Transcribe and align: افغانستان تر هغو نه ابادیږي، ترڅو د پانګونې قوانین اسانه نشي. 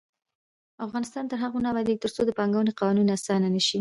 افغانستان 0.85 1.25
تر 1.31 1.37
هغو 1.43 1.57
نه 1.63 1.67
ابادیږي، 1.71 2.01
ترڅو 2.03 2.21
د 2.25 2.31
پانګونې 2.37 2.71
قوانین 2.79 3.07
اسانه 3.17 3.47
نشي. 3.55 3.69